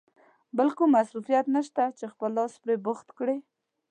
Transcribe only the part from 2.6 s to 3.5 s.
پرې بوخت کړې.